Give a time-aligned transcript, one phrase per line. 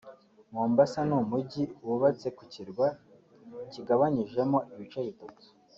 [0.53, 2.87] Mombasa ni umujyi wubatse ku kirwa
[3.71, 5.45] kigabanyijemo ibice bitatu